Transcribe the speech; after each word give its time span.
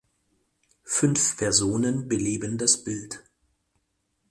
Fünf 0.87 1.37
Personen 1.37 2.07
beleben 2.07 2.57
das 2.57 2.83
Bild. 2.83 3.23